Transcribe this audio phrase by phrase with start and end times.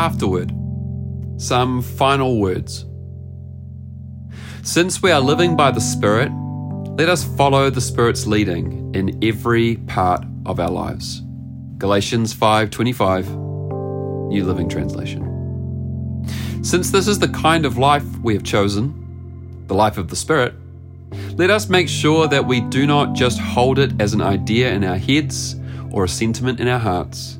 [0.00, 0.50] afterward.
[1.36, 2.86] Some final words.
[4.62, 6.32] Since we are living by the Spirit,
[6.96, 11.20] let us follow the Spirit's leading in every part of our lives.
[11.76, 13.28] Galatians 5:25,
[14.28, 15.22] New Living Translation.
[16.62, 18.94] Since this is the kind of life we have chosen,
[19.66, 20.54] the life of the Spirit,
[21.36, 24.82] let us make sure that we do not just hold it as an idea in
[24.82, 25.56] our heads
[25.90, 27.39] or a sentiment in our hearts,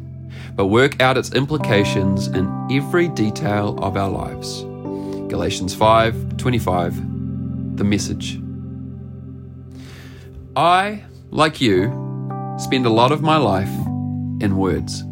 [0.61, 4.61] but work out its implications in every detail of our lives.
[5.33, 8.39] Galatians 5:25 The message.
[10.55, 11.91] I, like you,
[12.59, 13.73] spend a lot of my life
[14.43, 15.03] in words.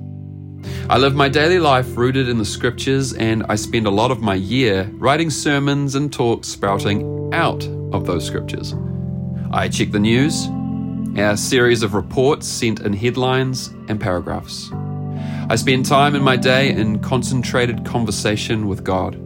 [0.91, 4.21] I live my daily life rooted in the scriptures, and I spend a lot of
[4.21, 8.75] my year writing sermons and talks sprouting out of those scriptures.
[9.51, 10.47] I check the news,
[11.17, 14.71] a series of reports sent in headlines and paragraphs.
[15.51, 19.17] I spend time in my day in concentrated conversation with God,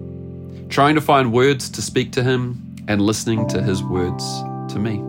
[0.70, 4.24] trying to find words to speak to Him and listening to His words
[4.72, 5.02] to me.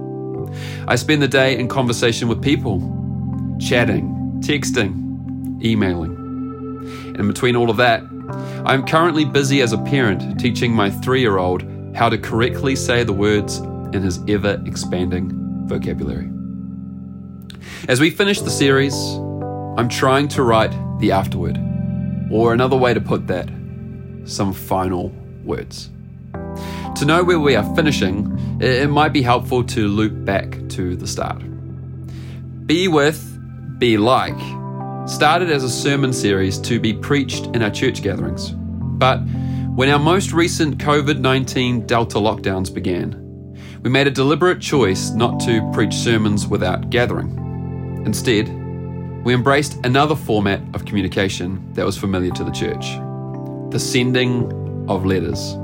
[0.87, 2.79] I spend the day in conversation with people,
[3.61, 6.15] chatting, texting, emailing.
[7.15, 8.01] And between all of that,
[8.65, 11.63] I'm currently busy as a parent teaching my three year old
[11.95, 16.31] how to correctly say the words in his ever expanding vocabulary.
[17.87, 18.95] As we finish the series,
[19.77, 20.73] I'm trying to write
[21.03, 21.59] the afterword,
[22.31, 23.49] or another way to put that,
[24.23, 25.09] some final
[25.43, 25.89] words.
[26.95, 31.05] To know where we are finishing, it might be helpful to loop back to the
[31.05, 31.43] start.
[32.65, 33.19] Be with,
[33.79, 34.39] be like
[35.05, 38.51] started as a sermon series to be preached in our church gatherings.
[38.51, 39.17] But
[39.75, 43.19] when our most recent COVID 19 Delta lockdowns began,
[43.81, 48.03] we made a deliberate choice not to preach sermons without gathering.
[48.05, 48.62] Instead,
[49.23, 52.97] we embraced another format of communication that was familiar to the church
[53.71, 54.51] the sending
[54.87, 55.55] of letters.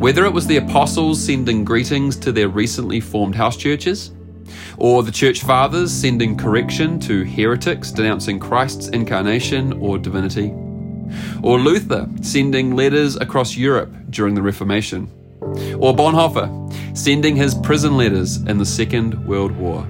[0.00, 4.10] Whether it was the apostles sending greetings to their recently formed house churches,
[4.78, 10.52] or the church fathers sending correction to heretics denouncing Christ's incarnation or divinity,
[11.40, 15.08] or Luther sending letters across Europe during the Reformation,
[15.78, 19.86] or Bonhoeffer sending his prison letters in the Second World War.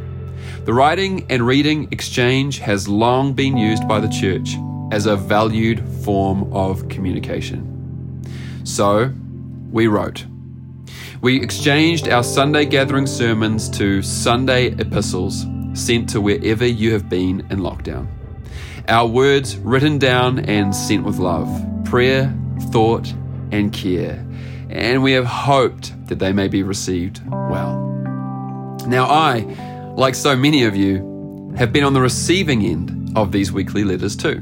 [0.64, 4.54] The writing and reading exchange has long been used by the church
[4.92, 8.22] as a valued form of communication.
[8.62, 9.12] So,
[9.72, 10.24] we wrote.
[11.20, 17.40] We exchanged our Sunday gathering sermons to Sunday epistles sent to wherever you have been
[17.50, 18.06] in lockdown.
[18.86, 21.48] Our words written down and sent with love,
[21.84, 22.32] prayer,
[22.70, 23.12] thought,
[23.50, 24.24] and care.
[24.70, 27.80] And we have hoped that they may be received well.
[28.86, 33.52] Now, I, like so many of you, have been on the receiving end of these
[33.52, 34.40] weekly letters too.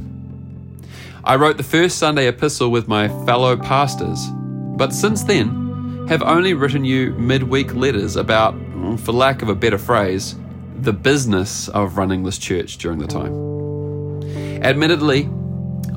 [1.24, 4.28] I wrote the first Sunday epistle with my fellow pastors,
[4.76, 8.54] but since then have only written you midweek letters about,
[9.00, 10.34] for lack of a better phrase,
[10.76, 13.50] the business of running this church during the time.
[14.62, 15.28] Admittedly,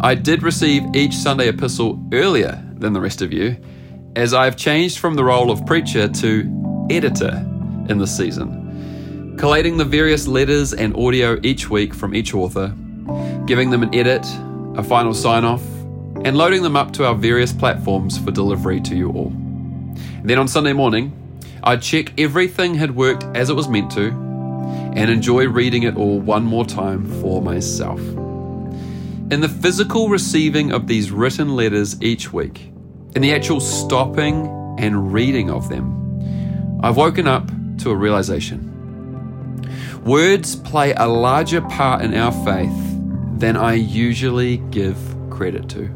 [0.02, 3.56] I did receive each Sunday epistle earlier than the rest of you,
[4.16, 7.46] as I have changed from the role of preacher to editor
[7.88, 8.63] in this season,
[9.38, 12.74] collating the various letters and audio each week from each author,
[13.46, 14.26] giving them an edit,
[14.78, 15.64] a final sign off,
[16.24, 19.34] and loading them up to our various platforms for delivery to you all.
[20.24, 21.12] Then on Sunday morning,
[21.64, 24.10] I'd check everything had worked as it was meant to
[24.96, 28.00] and enjoy reading it all one more time for myself.
[28.00, 32.72] In the physical receiving of these written letters each week,
[33.16, 34.48] in the actual stopping
[34.80, 38.73] and reading of them, I've woken up to a realization.
[40.06, 42.76] Words play a larger part in our faith
[43.38, 44.98] than I usually give
[45.30, 45.88] credit to.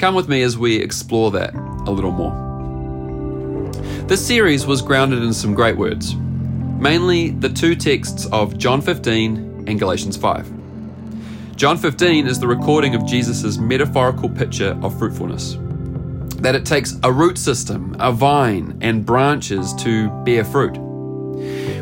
[0.00, 3.70] Come with me as we explore that a little more.
[4.08, 9.66] This series was grounded in some great words, mainly the two texts of John 15
[9.68, 11.54] and Galatians 5.
[11.54, 15.56] John 15 is the recording of Jesus' metaphorical picture of fruitfulness.
[16.40, 20.89] That it takes a root system, a vine, and branches to bear fruit.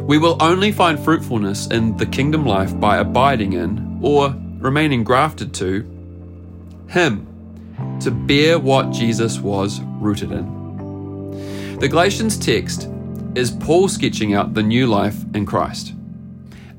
[0.01, 5.55] We will only find fruitfulness in the kingdom life by abiding in, or remaining grafted
[5.55, 5.81] to,
[6.89, 7.27] Him,
[8.01, 11.79] to bear what Jesus was rooted in.
[11.79, 12.89] The Galatians text
[13.35, 15.95] is Paul sketching out the new life in Christ.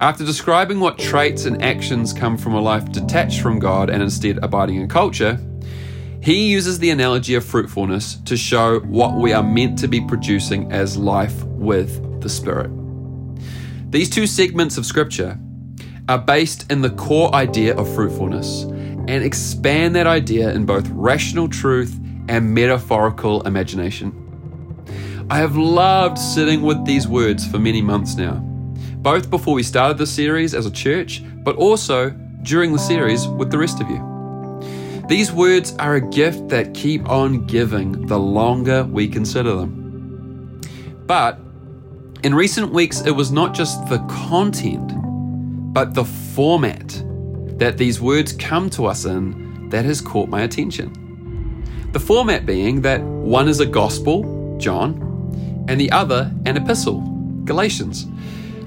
[0.01, 4.39] After describing what traits and actions come from a life detached from God and instead
[4.41, 5.39] abiding in culture,
[6.21, 10.71] he uses the analogy of fruitfulness to show what we are meant to be producing
[10.71, 12.78] as life with the Spirit.
[13.89, 15.39] These two segments of Scripture
[16.07, 21.49] are based in the core idea of fruitfulness and expand that idea in both rational
[21.49, 24.13] truth and metaphorical imagination.
[25.31, 28.35] I have loved sitting with these words for many months now,
[29.01, 32.11] both before we started the series as a church, but also
[32.43, 34.05] during the series with the rest of you.
[35.07, 40.61] These words are a gift that keep on giving the longer we consider them.
[41.07, 41.39] But
[42.23, 44.91] in recent weeks, it was not just the content,
[45.73, 47.01] but the format
[47.59, 51.63] that these words come to us in that has caught my attention.
[51.93, 56.99] The format being that one is a gospel, John, and the other an epistle,
[57.45, 58.05] Galatians.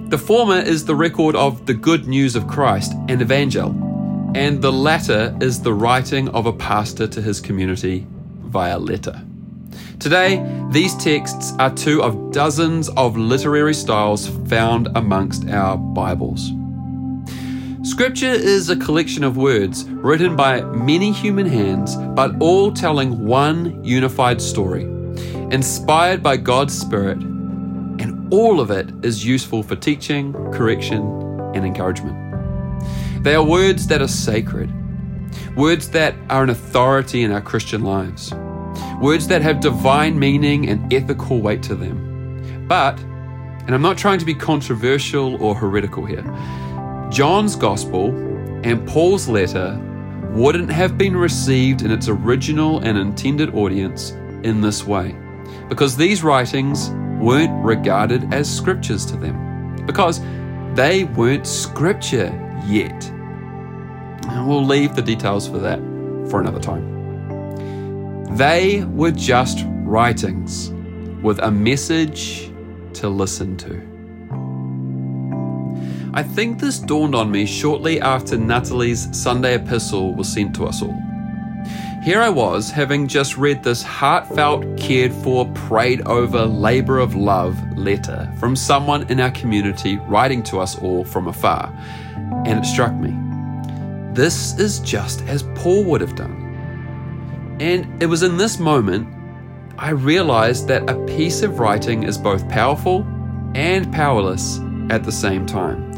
[0.08, 3.70] The former is the record of the good news of Christ, an evangel,
[4.34, 8.06] and the latter is the writing of a pastor to his community
[8.44, 9.22] via letter.
[10.02, 16.50] Today, these texts are two of dozens of literary styles found amongst our Bibles.
[17.84, 23.84] Scripture is a collection of words written by many human hands, but all telling one
[23.84, 24.82] unified story,
[25.52, 31.02] inspired by God's Spirit, and all of it is useful for teaching, correction,
[31.54, 32.16] and encouragement.
[33.22, 34.68] They are words that are sacred,
[35.56, 38.32] words that are an authority in our Christian lives
[39.02, 42.66] words that have divine meaning and ethical weight to them.
[42.68, 46.22] But, and I'm not trying to be controversial or heretical here,
[47.10, 48.10] John's gospel
[48.64, 49.76] and Paul's letter
[50.30, 54.12] wouldn't have been received in its original and intended audience
[54.44, 55.16] in this way,
[55.68, 56.90] because these writings
[57.20, 60.20] weren't regarded as scriptures to them, because
[60.74, 62.30] they weren't scripture
[62.66, 63.10] yet.
[64.28, 65.80] And we'll leave the details for that
[66.30, 67.01] for another time.
[68.36, 70.70] They were just writings
[71.22, 72.50] with a message
[72.94, 73.92] to listen to.
[76.14, 80.82] I think this dawned on me shortly after Natalie's Sunday epistle was sent to us
[80.82, 80.98] all.
[82.02, 87.56] Here I was, having just read this heartfelt, cared for, prayed over, labour of love
[87.76, 91.70] letter from someone in our community writing to us all from afar,
[92.46, 93.14] and it struck me.
[94.14, 96.41] This is just as Paul would have done.
[97.62, 99.06] And it was in this moment
[99.78, 103.06] I realized that a piece of writing is both powerful
[103.54, 104.58] and powerless
[104.90, 105.92] at the same time.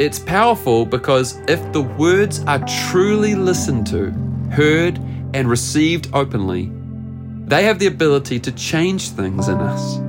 [0.00, 2.58] It's powerful because if the words are
[2.90, 4.10] truly listened to,
[4.50, 4.98] heard,
[5.32, 6.72] and received openly,
[7.46, 10.00] they have the ability to change things in us.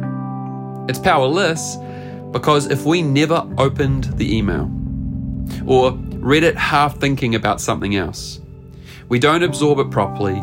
[0.89, 1.77] It's powerless
[2.31, 4.63] because if we never opened the email
[5.67, 8.41] or read it half thinking about something else,
[9.09, 10.41] we don't absorb it properly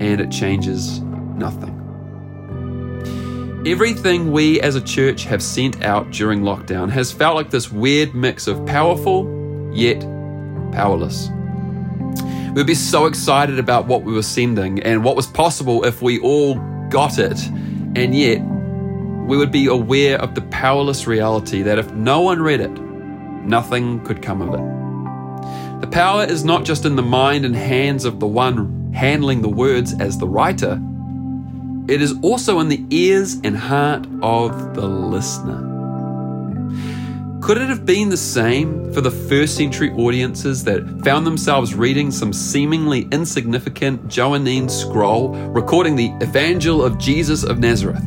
[0.00, 1.80] and it changes nothing.
[3.66, 8.14] Everything we as a church have sent out during lockdown has felt like this weird
[8.14, 9.26] mix of powerful
[9.72, 10.00] yet
[10.72, 11.30] powerless.
[12.54, 16.20] We'd be so excited about what we were sending and what was possible if we
[16.20, 16.56] all
[16.90, 17.40] got it,
[17.96, 18.40] and yet
[19.26, 24.04] we would be aware of the powerless reality that if no one read it, nothing
[24.04, 25.80] could come of it.
[25.80, 29.48] The power is not just in the mind and hands of the one handling the
[29.48, 30.80] words as the writer,
[31.88, 35.70] it is also in the ears and heart of the listener.
[37.42, 42.10] Could it have been the same for the first century audiences that found themselves reading
[42.10, 48.02] some seemingly insignificant Johannine scroll recording the Evangel of Jesus of Nazareth?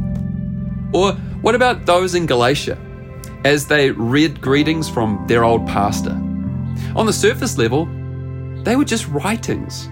[0.92, 2.80] Or what about those in Galatia
[3.46, 6.14] as they read greetings from their old pastor?
[6.96, 7.86] On the surface level,
[8.64, 9.88] they were just writings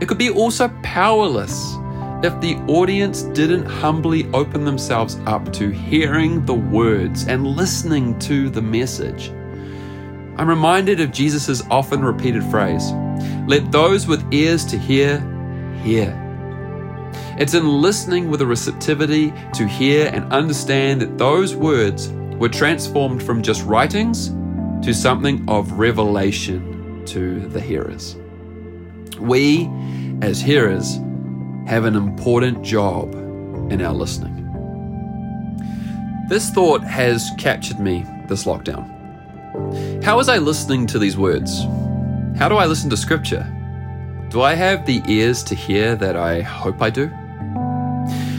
[0.00, 1.76] it could be also powerless
[2.22, 8.50] if the audience didn't humbly open themselves up to hearing the words and listening to
[8.50, 9.28] the message.
[10.38, 12.92] I'm reminded of Jesus' often repeated phrase
[13.46, 15.20] let those with ears to hear,
[15.82, 16.22] hear.
[17.38, 23.22] It's in listening with a receptivity to hear and understand that those words were transformed
[23.22, 24.28] from just writings
[24.84, 28.16] to something of revelation to the hearers.
[29.18, 29.70] We,
[30.22, 30.98] as hearers,
[31.66, 33.14] have an important job
[33.70, 34.34] in our listening.
[36.28, 38.92] This thought has captured me this lockdown.
[40.02, 41.62] How was I listening to these words?
[42.36, 43.52] How do I listen to scripture?
[44.28, 47.10] Do I have the ears to hear that I hope I do?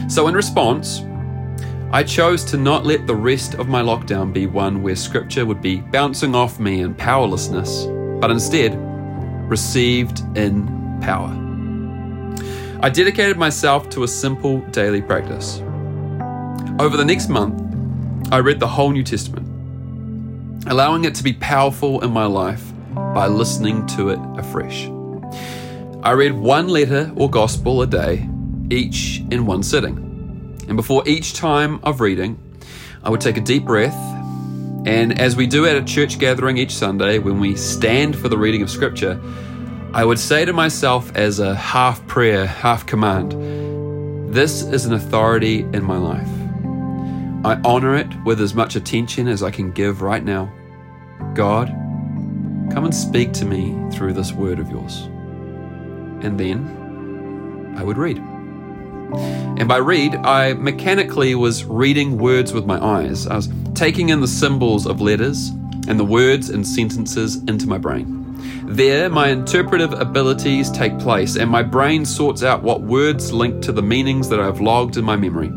[0.08, 1.02] So, in response,
[1.90, 5.62] I chose to not let the rest of my lockdown be one where scripture would
[5.62, 7.86] be bouncing off me in powerlessness,
[8.20, 8.74] but instead
[9.48, 10.66] received in
[11.00, 11.34] power.
[12.80, 15.60] I dedicated myself to a simple daily practice.
[16.78, 17.60] Over the next month,
[18.30, 19.48] I read the whole New Testament,
[20.68, 22.62] allowing it to be powerful in my life
[23.14, 24.88] by listening to it afresh.
[26.02, 28.28] I read one letter or gospel a day,
[28.70, 29.96] each in one sitting.
[30.68, 32.38] And before each time of reading,
[33.02, 33.96] I would take a deep breath.
[34.86, 38.38] And as we do at a church gathering each Sunday, when we stand for the
[38.38, 39.20] reading of Scripture,
[39.92, 43.32] I would say to myself as a half prayer, half command,
[44.34, 46.28] This is an authority in my life.
[47.44, 50.52] I honor it with as much attention as I can give right now.
[51.34, 51.68] God,
[52.72, 55.02] come and speak to me through this word of yours.
[56.22, 58.18] And then I would read.
[59.58, 63.26] And by read, I mechanically was reading words with my eyes.
[63.26, 65.50] I was taking in the symbols of letters
[65.88, 68.14] and the words and sentences into my brain.
[68.66, 73.72] There, my interpretive abilities take place, and my brain sorts out what words link to
[73.72, 75.48] the meanings that I've logged in my memory.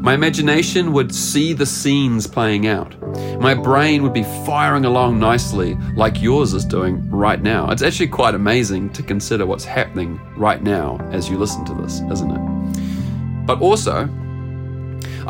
[0.00, 2.98] My imagination would see the scenes playing out.
[3.38, 7.70] My brain would be firing along nicely, like yours is doing right now.
[7.70, 12.00] It's actually quite amazing to consider what's happening right now as you listen to this,
[12.10, 13.46] isn't it?
[13.46, 14.08] But also,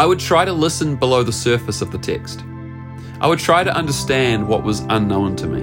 [0.01, 2.43] I would try to listen below the surface of the text.
[3.21, 5.63] I would try to understand what was unknown to me.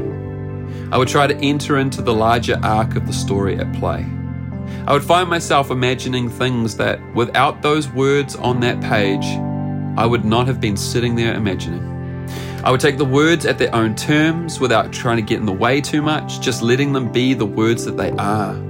[0.91, 4.06] I would try to enter into the larger arc of the story at play.
[4.86, 9.25] I would find myself imagining things that, without those words on that page,
[9.98, 11.82] I would not have been sitting there imagining.
[12.63, 15.51] I would take the words at their own terms without trying to get in the
[15.51, 18.67] way too much, just letting them be the words that they are.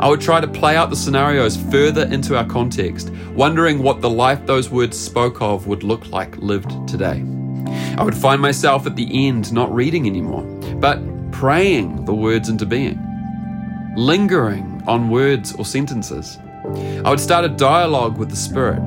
[0.00, 4.10] I would try to play out the scenarios further into our context, wondering what the
[4.10, 7.24] life those words spoke of would look like lived today.
[7.98, 10.42] I would find myself at the end not reading anymore,
[10.76, 11.00] but
[11.32, 12.98] praying the words into being,
[13.96, 16.38] lingering on words or sentences.
[17.04, 18.80] I would start a dialogue with the Spirit.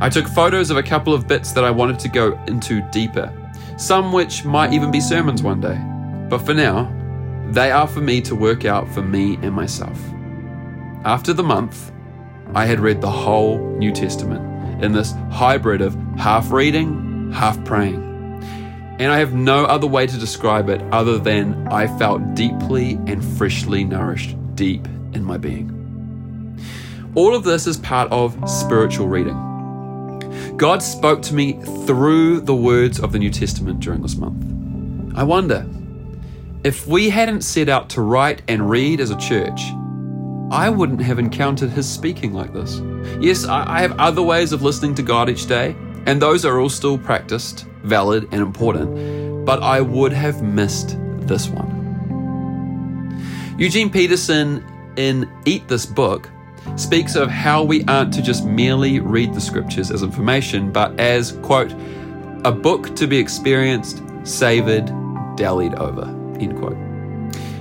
[0.00, 3.32] I took photos of a couple of bits that I wanted to go into deeper,
[3.76, 5.78] some which might even be sermons one day.
[6.28, 6.92] But for now,
[7.50, 9.98] they are for me to work out for me and myself.
[11.04, 11.92] After the month,
[12.54, 18.02] I had read the whole New Testament in this hybrid of half reading, half praying.
[18.98, 23.24] And I have no other way to describe it other than I felt deeply and
[23.36, 25.70] freshly nourished deep in my being.
[27.14, 29.36] All of this is part of spiritual reading.
[30.56, 35.16] God spoke to me through the words of the New Testament during this month.
[35.16, 35.66] I wonder
[36.64, 39.60] if we hadn't set out to write and read as a church,
[40.50, 42.80] I wouldn't have encountered His speaking like this.
[43.20, 46.70] Yes, I have other ways of listening to God each day, and those are all
[46.70, 51.72] still practiced, valid, and important, but I would have missed this one.
[53.58, 54.64] Eugene Peterson,
[54.96, 56.30] in Eat This Book,
[56.76, 61.32] speaks of how we aren't to just merely read the scriptures as information, but as,
[61.42, 61.72] quote,
[62.44, 64.86] a book to be experienced, savored,
[65.36, 66.76] dallied over, end quote.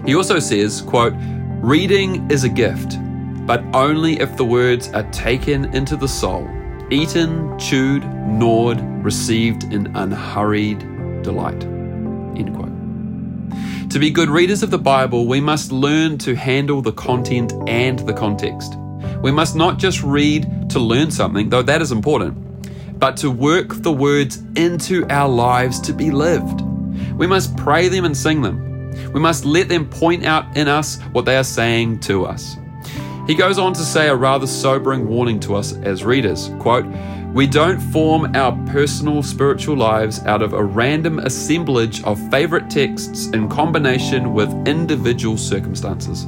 [0.06, 1.14] He also says, quote,
[1.62, 2.98] reading is a gift,
[3.46, 6.48] but only if the words are taken into the soul
[6.94, 10.80] eaten, chewed, gnawed, received in unhurried
[11.24, 11.64] delight.
[11.64, 13.90] End quote.
[13.90, 18.00] To be good readers of the Bible, we must learn to handle the content and
[18.00, 18.76] the context.
[19.22, 23.70] We must not just read to learn something, though that is important, but to work
[23.84, 26.63] the words into our lives to be lived.
[27.18, 28.92] We must pray them and sing them.
[29.12, 32.58] We must let them point out in us what they are saying to us.
[33.28, 36.52] He goes on to say a rather sobering warning to us as readers.
[36.60, 36.86] Quote,
[37.34, 43.28] we don't form our personal spiritual lives out of a random assemblage of favorite texts
[43.28, 46.28] in combination with individual circumstances.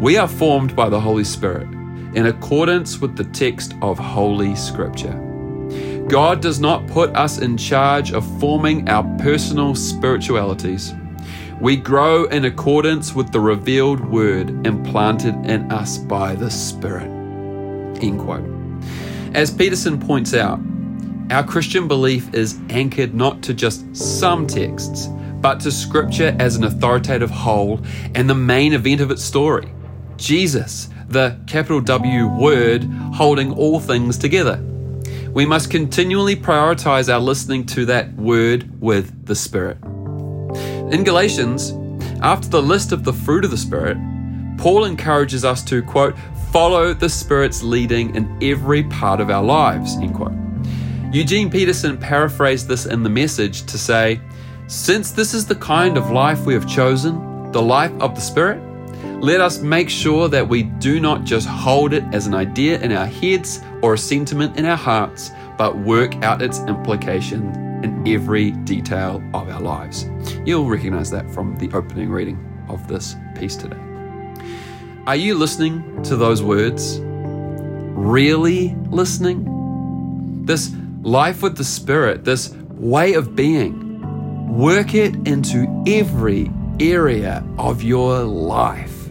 [0.00, 1.68] We are formed by the Holy Spirit
[2.14, 5.31] in accordance with the text of Holy Scripture.
[6.08, 10.92] God does not put us in charge of forming our personal spiritualities.
[11.60, 17.08] We grow in accordance with the revealed word implanted in us by the Spirit.
[18.02, 18.44] End quote.
[19.34, 20.60] As Peterson points out,
[21.30, 25.08] our Christian belief is anchored not to just some texts,
[25.40, 27.80] but to Scripture as an authoritative whole
[28.14, 29.72] and the main event of its story
[30.16, 34.62] Jesus, the capital W word holding all things together.
[35.32, 39.78] We must continually prioritize our listening to that word with the Spirit.
[40.92, 41.72] In Galatians,
[42.20, 43.96] after the list of the fruit of the Spirit,
[44.58, 46.16] Paul encourages us to, quote,
[46.50, 50.34] follow the Spirit's leading in every part of our lives, end quote.
[51.14, 54.20] Eugene Peterson paraphrased this in the message to say,
[54.66, 58.60] Since this is the kind of life we have chosen, the life of the Spirit,
[59.22, 62.92] let us make sure that we do not just hold it as an idea in
[62.92, 68.52] our heads or a sentiment in our hearts, but work out its implication in every
[68.52, 70.08] detail of our lives.
[70.46, 73.78] You'll recognize that from the opening reading of this piece today.
[75.06, 77.00] Are you listening to those words?
[77.02, 80.46] Really listening?
[80.46, 80.72] This
[81.02, 88.20] life with the Spirit, this way of being, work it into every area of your
[88.22, 89.01] life.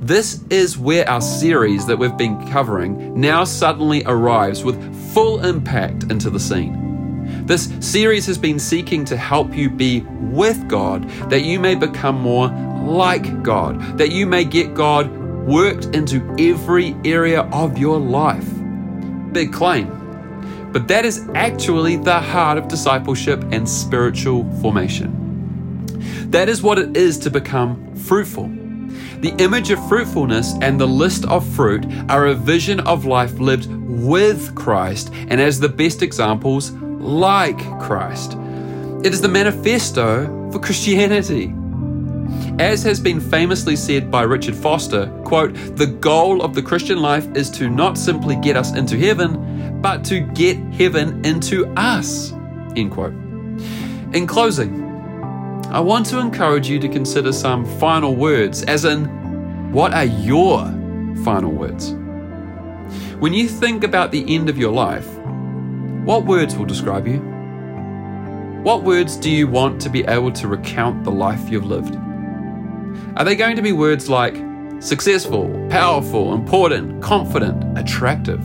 [0.00, 4.78] This is where our series that we've been covering now suddenly arrives with
[5.12, 7.44] full impact into the scene.
[7.46, 12.14] This series has been seeking to help you be with God, that you may become
[12.14, 12.48] more
[12.86, 15.10] like God, that you may get God
[15.46, 18.48] worked into every area of your life.
[19.32, 20.70] Big claim.
[20.72, 25.90] But that is actually the heart of discipleship and spiritual formation.
[26.30, 28.67] That is what it is to become fruitful.
[29.20, 33.68] The image of fruitfulness and the list of fruit are a vision of life lived
[33.68, 38.36] with Christ and as the best examples, like Christ.
[39.02, 41.52] It is the manifesto for Christianity.
[42.60, 47.26] As has been famously said by Richard Foster, quote, the goal of the Christian life
[47.36, 52.32] is to not simply get us into heaven, but to get heaven into us,
[52.76, 53.14] end quote.
[54.12, 54.87] In closing,
[55.70, 59.04] I want to encourage you to consider some final words, as in,
[59.70, 60.64] what are your
[61.22, 61.92] final words?
[63.18, 65.06] When you think about the end of your life,
[66.06, 67.18] what words will describe you?
[68.62, 71.94] What words do you want to be able to recount the life you've lived?
[73.18, 74.36] Are they going to be words like
[74.80, 78.42] successful, powerful, important, confident, attractive?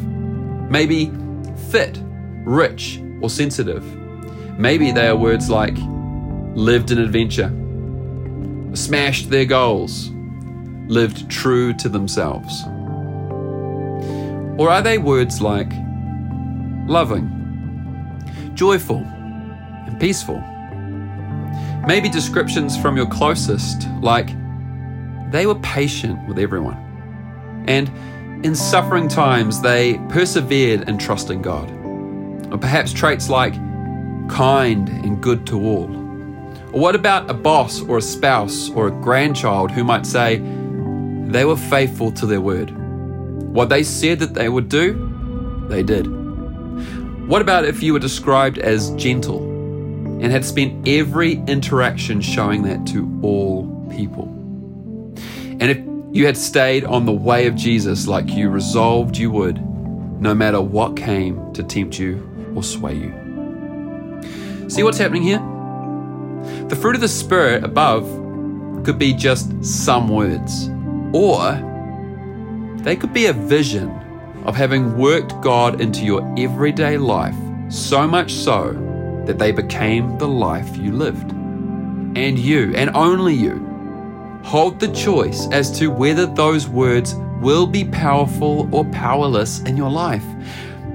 [0.70, 1.10] Maybe
[1.70, 2.02] fit,
[2.44, 3.86] rich, or sensitive?
[4.60, 5.78] Maybe they are words like
[6.56, 7.52] lived an adventure,
[8.76, 10.12] smashed their goals,
[10.88, 12.64] lived true to themselves?
[14.58, 15.72] Or are they words like
[16.88, 17.30] loving,
[18.54, 20.40] joyful, and peaceful?
[21.88, 24.28] Maybe descriptions from your closest, like
[25.32, 26.78] they were patient with everyone.
[27.68, 27.90] And
[28.46, 31.72] in suffering times, they persevered in trusting God.
[32.54, 33.54] Or perhaps traits like
[34.30, 36.03] kind and good to all
[36.74, 40.38] or what about a boss or a spouse or a grandchild who might say
[41.28, 42.72] they were faithful to their word?
[43.54, 46.08] What they said that they would do, they did.
[47.28, 49.38] What about if you were described as gentle
[50.20, 54.26] and had spent every interaction showing that to all people?
[55.60, 55.78] And if
[56.12, 59.62] you had stayed on the way of Jesus like you resolved you would,
[60.20, 64.70] no matter what came to tempt you or sway you.
[64.70, 65.53] See what's happening here?
[66.70, 68.06] The fruit of the Spirit above
[68.84, 70.70] could be just some words,
[71.14, 71.60] or
[72.84, 73.90] they could be a vision
[74.46, 77.36] of having worked God into your everyday life
[77.70, 78.74] so much so
[79.26, 81.32] that they became the life you lived.
[81.32, 87.86] And you, and only you, hold the choice as to whether those words will be
[87.86, 90.26] powerful or powerless in your life.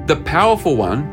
[0.07, 1.05] The powerful one,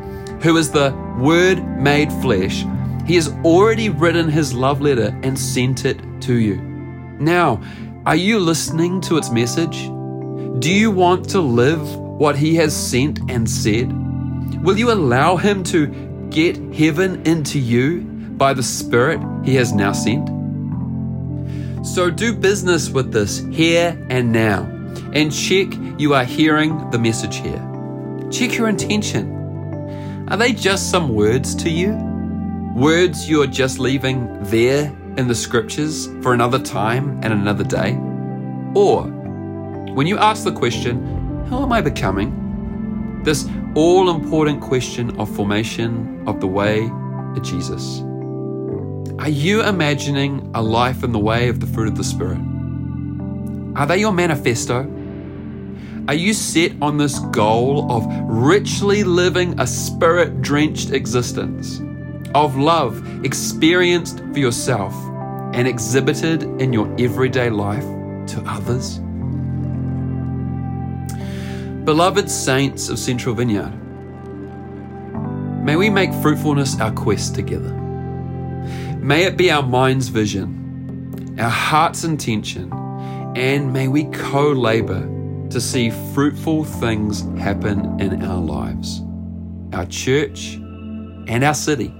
[0.42, 2.64] who is the Word made flesh,
[3.06, 6.56] he has already written his love letter and sent it to you.
[7.18, 7.62] Now,
[8.04, 9.84] are you listening to its message?
[10.60, 13.92] Do you want to live what he has sent and said?
[14.62, 15.86] Will you allow him to
[16.30, 18.00] get heaven into you
[18.36, 20.28] by the Spirit he has now sent?
[21.86, 24.64] So do business with this here and now
[25.12, 27.62] and check you are hearing the message here.
[28.30, 29.32] Check your intention.
[30.28, 32.05] Are they just some words to you?
[32.76, 37.94] Words you're just leaving there in the scriptures for another time and another day?
[38.74, 39.04] Or,
[39.94, 43.22] when you ask the question, Who am I becoming?
[43.24, 46.90] This all important question of formation of the way
[47.34, 48.02] of Jesus.
[49.20, 52.40] Are you imagining a life in the way of the fruit of the Spirit?
[53.74, 54.82] Are they your manifesto?
[56.08, 61.80] Are you set on this goal of richly living a spirit drenched existence?
[62.44, 64.94] Of love experienced for yourself
[65.54, 67.84] and exhibited in your everyday life
[68.26, 68.98] to others?
[71.84, 73.72] Beloved saints of Central Vineyard,
[75.64, 77.72] may we make fruitfulness our quest together.
[79.00, 82.70] May it be our mind's vision, our heart's intention,
[83.34, 85.08] and may we co labor
[85.48, 89.00] to see fruitful things happen in our lives,
[89.72, 90.54] our church,
[91.28, 91.94] and our city.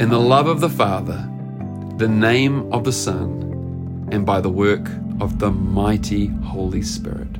[0.00, 1.30] In the love of the Father,
[1.98, 4.88] the name of the Son, and by the work
[5.20, 7.36] of the mighty Holy Spirit.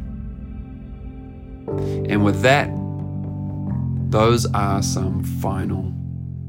[2.11, 2.71] And with that,
[4.11, 5.91] those are some final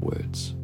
[0.00, 0.54] words.